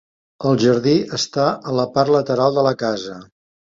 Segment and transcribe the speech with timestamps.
[0.51, 3.25] El jardí està a la part lateral de la casa.